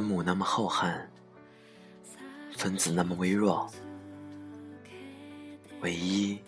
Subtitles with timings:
[0.00, 0.98] 分母那么浩瀚，
[2.56, 3.70] 分子那么微弱，
[5.82, 6.42] 唯一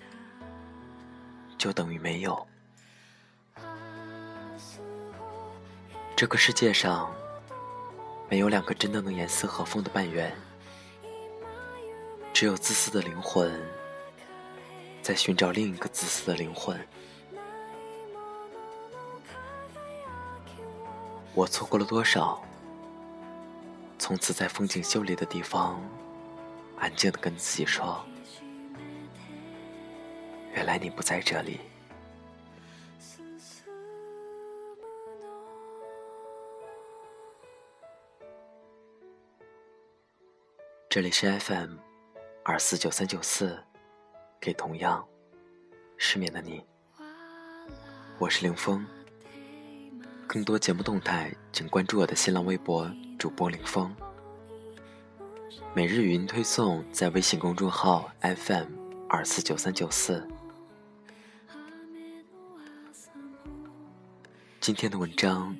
[1.59, 2.47] 就等于没有。
[6.17, 7.15] 这个世界上
[8.31, 10.35] 没有两个真的能严丝合缝的半圆，
[12.33, 13.53] 只有自私的灵魂
[15.03, 16.81] 在寻找另一个自私的灵魂。
[21.35, 22.43] 我错过了多少？
[24.13, 25.83] 从此在风景秀丽的地方，
[26.77, 28.05] 安静的跟自己说
[30.53, 31.61] ：“原来你不在这里。”
[40.91, 41.79] 这里是 FM
[42.43, 43.59] 二四九三九四，
[44.39, 45.09] 给同样
[45.97, 46.63] 失眠的你，
[48.19, 48.87] 我是凌峰。
[50.33, 52.91] 更多节目动态，请关注我的新浪微博。
[53.19, 53.95] 主播林峰，
[55.75, 58.65] 每日语音推送在微信公众号 FM
[59.11, 60.27] 二四九三九四。
[64.59, 65.55] 今天的文章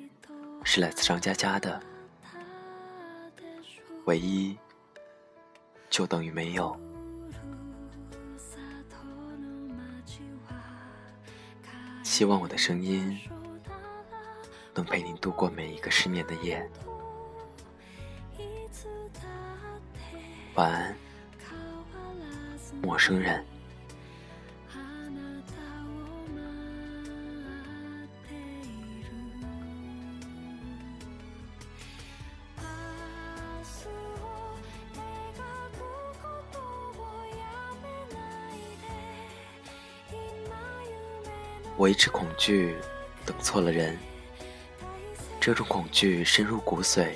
[0.63, 1.79] 是来自张佳佳的，
[4.05, 4.57] 唯一
[5.87, 6.75] 就等于没有。
[12.01, 13.15] 希望我的声音
[14.75, 16.67] 能陪您度过每一个失眠的夜。
[20.55, 20.95] 晚安，
[22.81, 23.43] 陌生人。
[41.75, 42.75] 我一直恐惧
[43.25, 43.97] 等错了人，
[45.45, 47.09] 这种恐惧深入骨髓，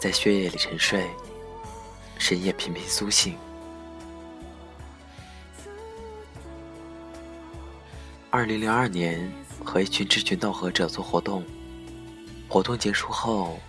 [0.00, 1.06] 在血液里沉睡。
[2.18, 3.36] 深夜频频苏醒。
[8.30, 9.32] 二零零二年，
[9.64, 11.44] 和一群志群道合者做活动，
[12.48, 13.60] 活动结束后，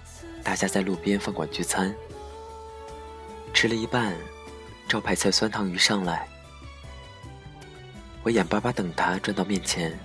[0.44, 1.96] 大家在路边饭馆聚餐，
[3.54, 4.16] 吃了一半，
[4.90, 6.28] 招牌菜酸汤鱼上来，
[8.24, 9.96] 我眼巴巴等他转到面前，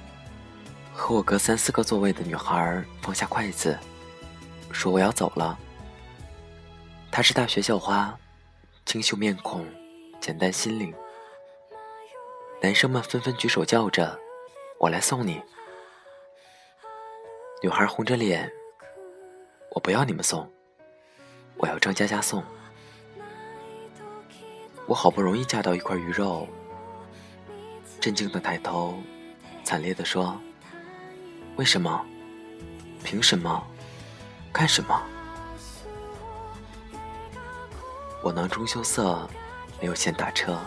[1.01, 3.77] 和我隔三四个座位的女孩放下筷子，
[4.71, 5.59] 说我要走了。
[7.11, 8.15] 她是大学校花。
[8.85, 9.65] 清秀面孔，
[10.21, 10.93] 简单心灵。
[12.61, 14.19] 男生们纷纷举手叫着
[14.79, 15.41] ：“我来送你。”
[17.63, 18.53] 女孩红着脸
[19.73, 20.51] ：“我不要你们送，
[21.57, 22.45] 我要张佳佳送。”
[24.87, 26.47] 我好不容易夹到一块鱼肉，
[28.01, 28.99] 震惊的抬头，
[29.63, 30.39] 惨烈的说
[31.57, 32.05] ：“为什么？
[33.05, 33.63] 凭什么？
[34.53, 35.01] 干什么？”
[38.23, 39.29] 我囊中羞涩，
[39.81, 40.59] 没有钱打车。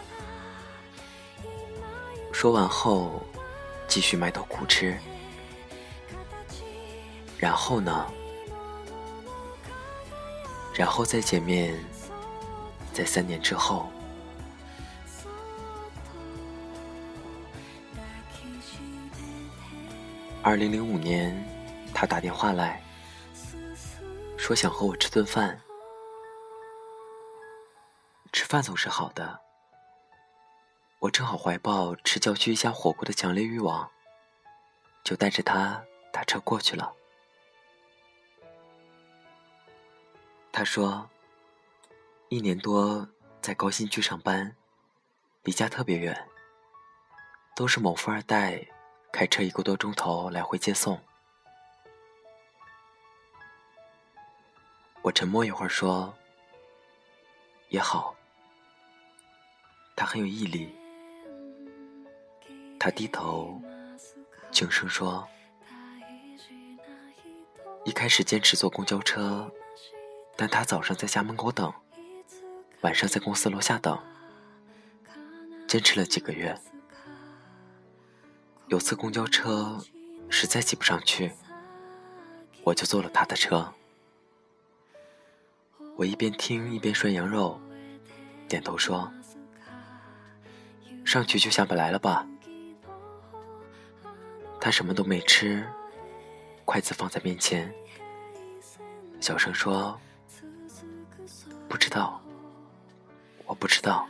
[2.32, 3.22] 说完后，
[3.88, 4.98] 继续埋头苦吃。
[7.38, 8.08] 然后呢？
[10.74, 11.76] 然后再见面，
[12.92, 13.88] 在三年之后。
[20.46, 21.34] 二零零五年，
[21.96, 22.84] 他打电话来
[24.36, 25.58] 说想和我吃顿饭。
[28.34, 29.40] 吃饭总是好的，
[31.00, 33.90] 我正好怀抱吃郊区一家火锅的强烈欲望，
[35.02, 35.82] 就带着他
[36.12, 36.94] 打车过去了。
[40.52, 41.10] 他说，
[42.28, 43.08] 一年多
[43.42, 44.54] 在高新区上班，
[45.44, 46.28] 离家特别远，
[47.56, 48.68] 都是某富二代
[49.14, 51.00] 开车一个多钟头来回接送。
[55.04, 56.12] 我沉默一会儿说，
[57.70, 58.16] 也好。
[59.96, 60.76] 他很有毅力。
[62.80, 63.62] 他低头，
[64.52, 65.28] 轻声说
[67.86, 69.50] ：“一开始坚持坐公交车，
[70.36, 71.72] 但他早上在家门口等，
[72.82, 73.96] 晚上在公司楼下等，
[75.68, 76.60] 坚持了几个月。
[78.74, 79.78] 有次公交车
[80.30, 81.32] 实在挤不上去，
[82.64, 83.72] 我就坐了他的车。
[85.96, 87.62] 我一边听一边涮羊肉，
[88.50, 89.14] 点头说
[91.06, 92.28] ：“上去就下不来了吧？”
[94.60, 95.64] 他什么都没吃，
[96.66, 97.72] 筷子放在面前，
[99.20, 100.02] 小声说
[101.70, 102.20] ：“不知道。”
[103.46, 104.08] 我不知道。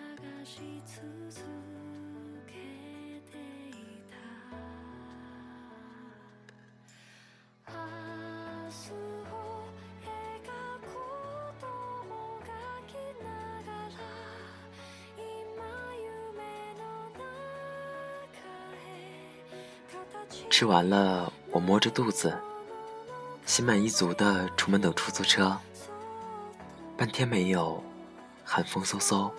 [20.53, 22.37] 吃完了，我摸着肚子，
[23.43, 25.59] 心满意足的出门等出租车。
[26.95, 27.83] 半天没有。
[28.45, 29.31] 寒风嗖嗖，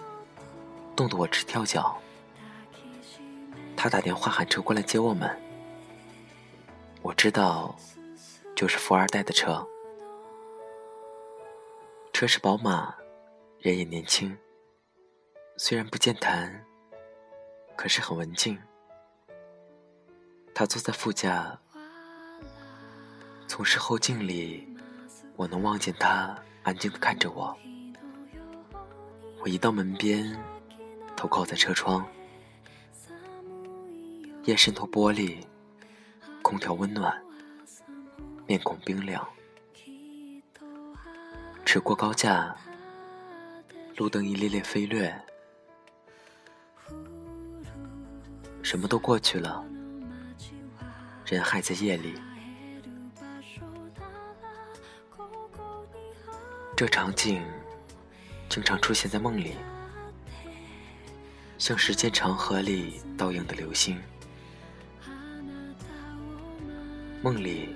[0.97, 1.97] 冻得我直跳脚。
[3.77, 5.41] 他打电话喊车过来接我们。
[7.01, 7.77] 我知道，
[8.57, 9.65] 就是富二代的车。
[12.13, 12.93] 车是宝马，
[13.61, 14.37] 人也年轻。
[15.57, 16.65] 虽然不健谈，
[17.77, 18.59] 可是很文静。
[20.55, 21.59] 他坐在副驾，
[23.49, 24.65] 从视后镜里，
[25.35, 27.57] 我能望见他安静的看着我。
[29.41, 30.41] 我移到门边，
[31.17, 32.07] 头靠在车窗。
[34.45, 35.45] 夜渗透玻璃，
[36.41, 37.21] 空调温暖，
[38.47, 39.27] 面孔冰凉。
[41.65, 42.55] 驶过高架，
[43.97, 45.13] 路灯一列列飞掠，
[48.63, 49.65] 什么都过去了，
[51.27, 52.15] 人还在夜里。
[56.77, 57.43] 这场景。
[58.47, 59.57] 经常出现在梦里，
[61.59, 64.01] 像时间长河里倒映的流星。
[67.21, 67.75] 梦里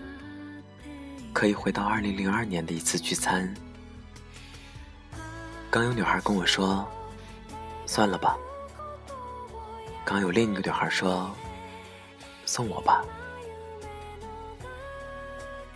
[1.33, 3.53] 可以回到二零零二年的一次聚餐，
[5.69, 6.89] 刚有女孩跟我说
[7.85, 8.37] ：“算了吧。”
[10.05, 11.35] 刚有另一个女孩说
[12.47, 13.05] ：“送我吧。”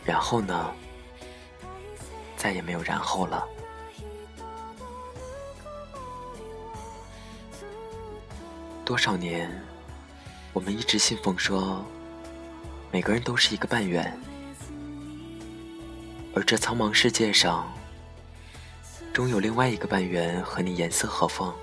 [0.05, 0.73] 然后呢？
[2.37, 3.47] 再也没有然后了。
[8.85, 9.49] 多少年，
[10.53, 11.85] 我们一直信奉说，
[12.91, 14.19] 每个人都是一个半圆，
[16.35, 17.73] 而这苍茫世界上，
[19.13, 21.55] 终有另外一个半圆和你颜色合缝，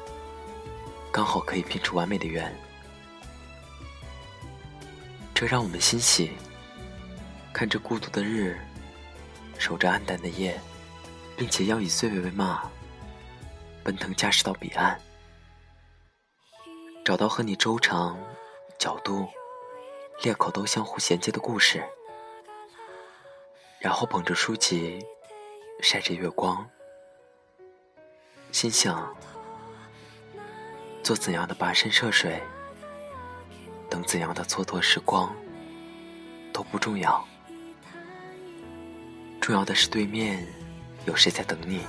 [1.12, 2.56] 刚好可以拼出完美的圆。
[5.36, 6.32] 这让我们欣喜，
[7.52, 8.58] 看着孤独的日，
[9.58, 10.60] 守着暗淡的夜，
[11.36, 12.70] 并且要以岁月为马，
[13.84, 15.00] 奔腾驾驶到彼岸。
[17.04, 18.18] 找到和你周长、
[18.78, 19.28] 角度、
[20.22, 21.84] 裂口都相互衔接的故事，
[23.80, 25.04] 然后捧着书籍，
[25.82, 26.70] 晒着月光，
[28.52, 29.14] 心想：
[31.04, 32.42] 做怎样的跋山涉水，
[33.90, 35.36] 等怎样的蹉跎时光，
[36.54, 37.28] 都不重要，
[39.50, 40.46] 重要的是对面
[41.06, 41.82] 有谁在等你。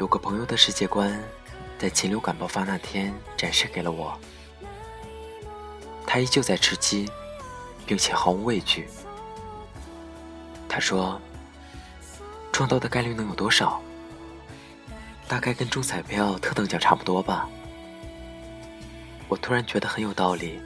[0.00, 1.22] 有个朋友的世界观，
[1.78, 4.18] 在禽流感爆发那天展示给了我。
[6.04, 7.08] 他依旧在吃鸡，
[7.86, 8.88] 并且毫无畏惧。
[10.68, 11.20] 他说
[12.50, 13.80] ：“撞到的概率能有多少？
[15.28, 17.48] 大概跟中彩票特等奖差不多吧。”
[19.28, 20.60] 我突然觉得很有道理。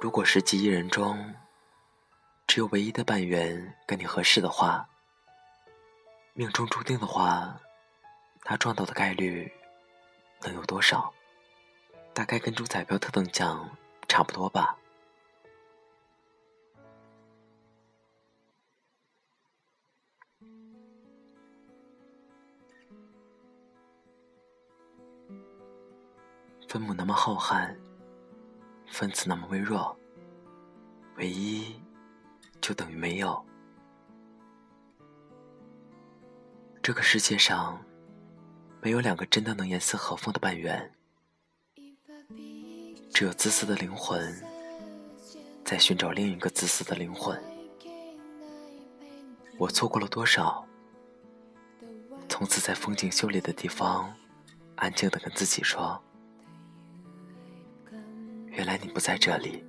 [0.00, 1.34] 如果十几亿人中，
[2.46, 4.88] 只有唯一的半圆跟你合适的话。
[6.32, 7.60] 命中注定的话，
[8.42, 9.52] 他撞到的概率
[10.42, 11.12] 能有多少？
[12.14, 13.68] 大概跟中彩票特等奖
[14.08, 14.76] 差不多吧。
[26.70, 27.74] 分母那么浩瀚，
[28.86, 29.98] 分子那么微弱，
[31.16, 31.74] 唯一
[32.60, 33.44] 就等于没有。
[36.80, 37.84] 这个世界上，
[38.80, 40.94] 没有两个真的能严丝合缝的半圆，
[43.12, 44.32] 只有自私的灵魂
[45.64, 47.36] 在寻找另一个自私的灵魂。
[49.58, 50.64] 我错过了多少？
[52.28, 54.14] 从此在风景秀丽的地方，
[54.76, 56.00] 安静的跟自己说
[58.60, 59.64] ：“原来你不在这里。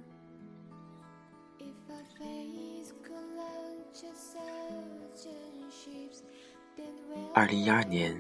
[7.34, 8.14] 二零一二年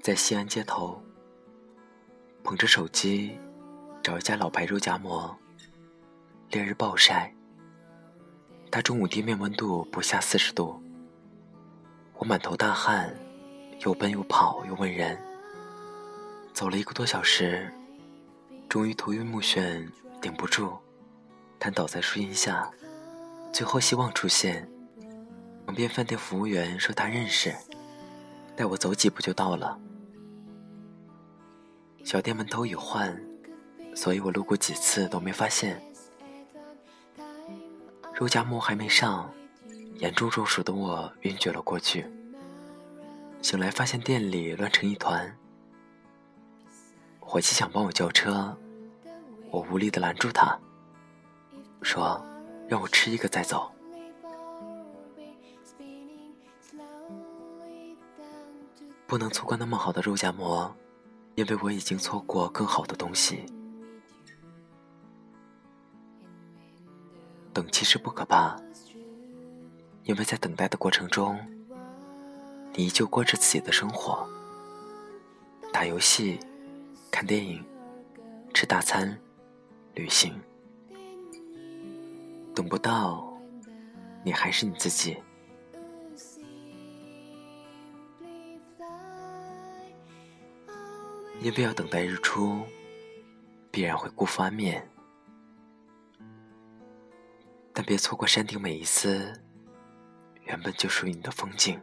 [0.00, 0.98] 在西安街头
[2.42, 3.36] 捧着手机
[4.02, 5.36] 找一家老牌肉夹馍
[6.50, 7.30] 烈日暴晒
[8.70, 10.82] 大中午地面温度不下四十度
[12.14, 13.14] 我满头大汗
[13.80, 15.20] 又奔又跑又问人。
[16.54, 17.70] 走了一个多小时
[18.66, 19.86] 终于头晕目眩
[20.26, 20.76] 顶不住，
[21.60, 22.68] 瘫倒在树荫下。
[23.52, 24.68] 最后希望出现，
[25.64, 27.54] 旁边饭店服务员说他认识。
[28.56, 29.78] 带我走几步就到了。
[32.02, 33.16] 小店门头已换，
[33.94, 35.80] 所以我路过几次都没发现。
[38.12, 39.32] 肉夹馍还没上，
[39.94, 42.04] 严重中暑的我晕厥了过去。
[43.42, 45.38] 醒来发现店里乱成一团，
[47.20, 48.58] 伙计想帮我叫车，
[49.56, 50.58] 我无力的拦住他，
[51.80, 52.22] 说
[52.68, 53.72] 让我吃一个再走。
[59.06, 60.70] 不能错过那么好的肉夹馍，
[61.36, 63.46] 因为我已经错过更好的东西。
[67.54, 68.60] 等其实不可怕，
[70.02, 71.40] 因为在等待的过程中，
[72.74, 74.28] 你依旧过着自己的生活，
[75.72, 76.38] 打游戏、
[77.10, 77.64] 看电影、
[78.52, 79.18] 吃大餐、
[79.96, 80.40] 旅行。
[82.54, 83.36] 等不到，
[84.22, 85.16] 你还是你自己。
[91.40, 92.62] 因为要等待日出，
[93.70, 94.86] 必然会辜负安眠，
[97.72, 99.32] 但别错过山顶每一丝
[100.44, 101.80] 原本就属于你的风景。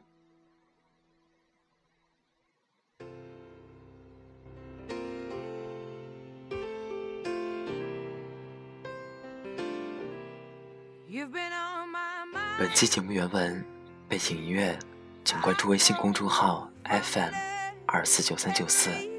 [12.63, 13.62] 本期节目原文、
[14.08, 14.79] 背景音乐，
[15.25, 17.34] 请关注微信公众号 FM
[17.86, 19.12] 二四九三九四。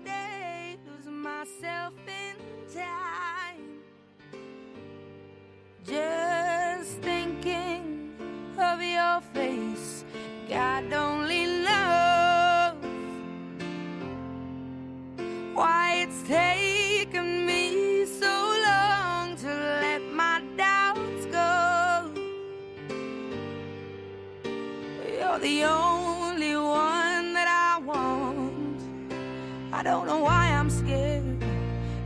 [29.84, 31.44] Don't know why I'm scared.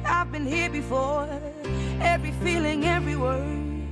[0.04, 1.28] I've been here before.
[2.00, 3.86] Every feeling, every word.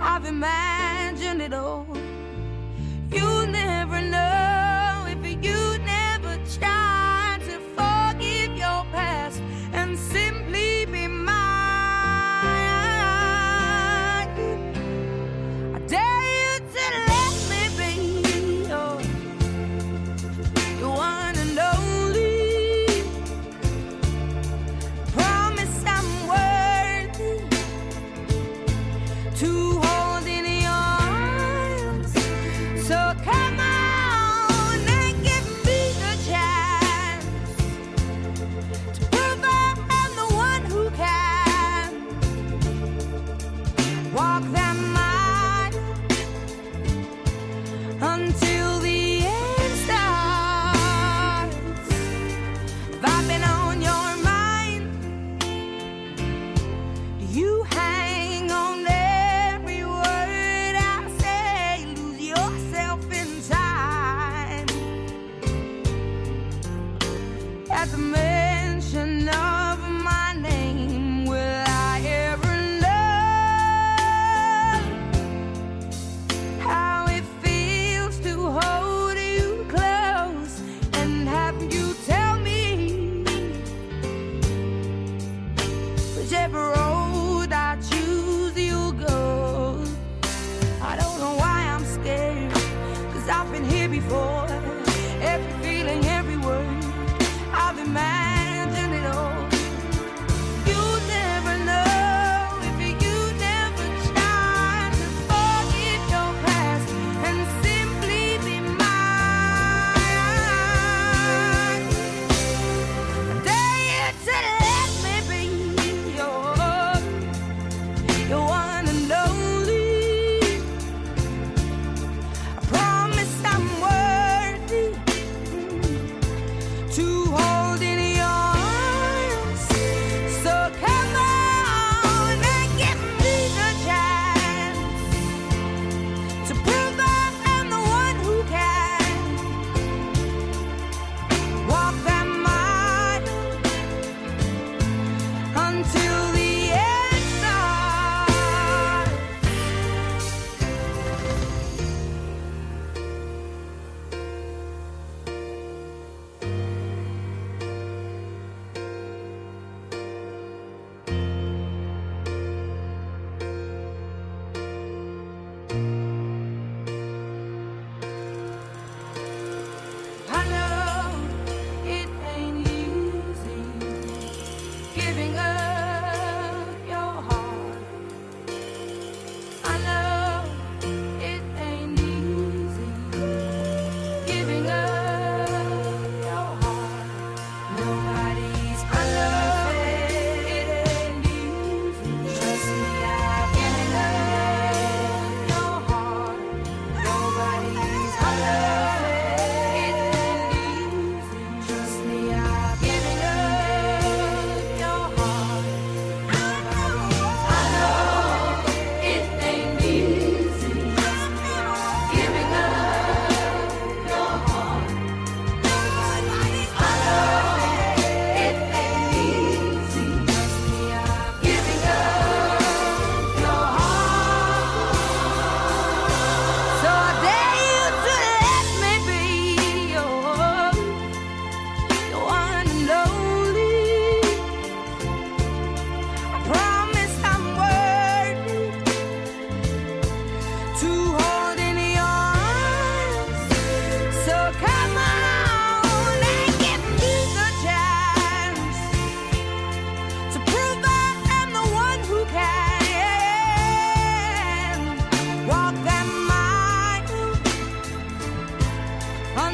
[0.00, 1.86] I've imagined it all.
[3.10, 4.31] You never know.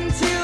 [0.08, 0.37] into